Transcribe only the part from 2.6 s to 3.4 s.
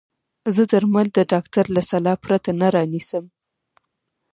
نه رانيسم.